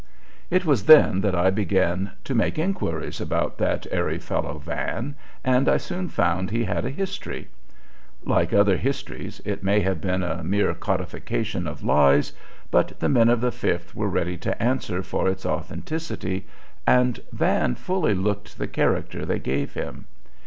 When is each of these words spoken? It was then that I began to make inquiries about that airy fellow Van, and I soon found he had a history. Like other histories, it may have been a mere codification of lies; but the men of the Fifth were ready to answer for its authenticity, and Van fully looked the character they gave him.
It 0.49 0.65
was 0.65 0.85
then 0.87 1.21
that 1.21 1.35
I 1.35 1.51
began 1.51 2.13
to 2.23 2.33
make 2.33 2.57
inquiries 2.57 3.21
about 3.21 3.59
that 3.59 3.85
airy 3.91 4.17
fellow 4.17 4.57
Van, 4.57 5.13
and 5.43 5.69
I 5.69 5.77
soon 5.77 6.09
found 6.09 6.49
he 6.49 6.63
had 6.63 6.85
a 6.85 6.89
history. 6.89 7.49
Like 8.25 8.51
other 8.51 8.77
histories, 8.77 9.41
it 9.45 9.61
may 9.61 9.81
have 9.81 10.01
been 10.01 10.23
a 10.23 10.43
mere 10.43 10.73
codification 10.73 11.67
of 11.67 11.83
lies; 11.83 12.33
but 12.71 12.99
the 12.99 13.09
men 13.09 13.29
of 13.29 13.41
the 13.41 13.51
Fifth 13.51 13.93
were 13.93 14.09
ready 14.09 14.37
to 14.37 14.59
answer 14.59 15.03
for 15.03 15.29
its 15.29 15.45
authenticity, 15.45 16.47
and 16.87 17.19
Van 17.31 17.75
fully 17.75 18.15
looked 18.15 18.57
the 18.57 18.67
character 18.67 19.23
they 19.23 19.37
gave 19.37 19.75
him. 19.75 20.07